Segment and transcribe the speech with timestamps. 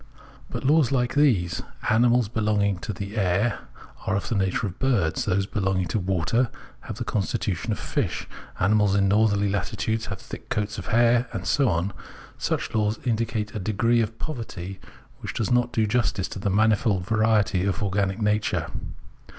[0.49, 3.59] But laws like these: animals belonging to the air
[4.07, 8.27] are of the nature of birds, those belonging to water have the constitution of fish,
[8.59, 11.93] animals in northerly latitudes have thick coats of hair, and so on—
[12.39, 14.79] such laws indicate a degree of poverty
[15.19, 18.71] which does not do justice to the manifold variety of organic nature.